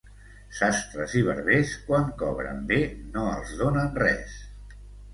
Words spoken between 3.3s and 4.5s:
els donen res.